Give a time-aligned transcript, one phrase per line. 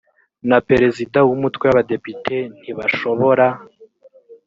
[0.49, 3.45] na perezida w umutwe w abadepite ntibashobora